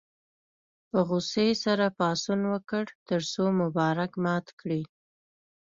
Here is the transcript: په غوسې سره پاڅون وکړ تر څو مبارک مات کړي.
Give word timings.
په 0.89 0.99
غوسې 1.07 1.47
سره 1.63 1.85
پاڅون 1.97 2.41
وکړ 2.53 2.83
تر 3.09 3.21
څو 3.31 3.43
مبارک 3.61 4.11
مات 4.23 4.45
کړي. 4.59 4.83